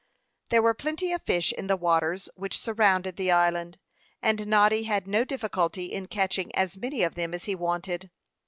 [0.49, 3.77] There were plenty of fish in the waters which surrounded the island,
[4.19, 8.09] and Noddy had no difficulty in catching as many of them as he wanted.